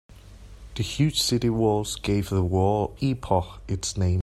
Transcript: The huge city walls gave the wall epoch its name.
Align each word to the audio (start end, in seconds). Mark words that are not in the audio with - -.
The 0.73 0.81
huge 0.81 1.21
city 1.21 1.51
walls 1.51 1.95
gave 1.95 2.31
the 2.31 2.43
wall 2.43 2.95
epoch 3.01 3.61
its 3.67 3.95
name. 3.97 4.19